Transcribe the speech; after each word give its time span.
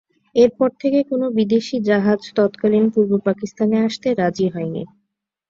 এরপর 0.35 0.69
থেকে 0.81 0.99
কোনো 1.09 1.25
বিদেশি 1.37 1.75
জাহাজ 1.87 2.21
তৎকালীন 2.37 2.85
পূর্ব 2.93 3.11
পাকিস্তানে 3.27 3.77
আসতে 3.87 4.07
রাজি 4.19 4.47
হয় 4.53 4.69
নি। 4.73 4.83